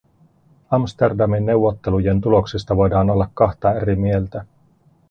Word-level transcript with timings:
Amsterdamin 0.71 1.45
neuvottelujen 1.45 2.21
tuloksista 2.21 2.75
voidaan 2.75 3.09
olla 3.09 3.29
kahta 3.33 3.73
eri 3.73 3.95
mieltä. 3.95 4.45